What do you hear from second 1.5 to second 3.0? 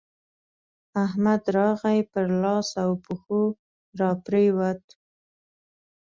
راغی؛ پر لاس او